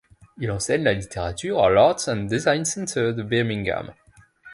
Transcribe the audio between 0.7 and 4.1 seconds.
la littérature à l'Arts et design Center de Birmingham.